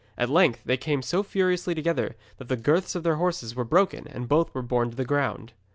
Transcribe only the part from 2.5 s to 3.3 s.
girths of their